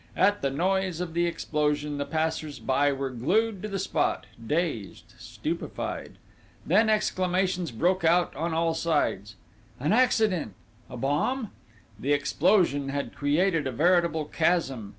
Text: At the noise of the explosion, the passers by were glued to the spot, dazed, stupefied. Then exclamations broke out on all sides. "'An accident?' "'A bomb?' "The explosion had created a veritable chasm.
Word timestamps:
At 0.17 0.41
the 0.41 0.49
noise 0.49 0.99
of 0.99 1.13
the 1.13 1.27
explosion, 1.27 1.99
the 1.99 2.05
passers 2.07 2.57
by 2.57 2.91
were 2.91 3.11
glued 3.11 3.61
to 3.61 3.67
the 3.67 3.77
spot, 3.77 4.25
dazed, 4.43 5.13
stupefied. 5.19 6.13
Then 6.65 6.89
exclamations 6.89 7.69
broke 7.69 8.03
out 8.03 8.35
on 8.35 8.51
all 8.51 8.73
sides. 8.73 9.35
"'An 9.79 9.93
accident?' 9.93 10.55
"'A 10.89 10.97
bomb?' 10.97 11.51
"The 11.99 12.13
explosion 12.13 12.89
had 12.89 13.13
created 13.13 13.67
a 13.67 13.71
veritable 13.71 14.25
chasm. 14.25 14.89